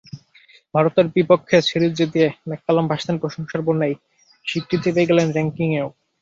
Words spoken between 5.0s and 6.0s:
গেলেন র্যাঙ্কিংয়েও।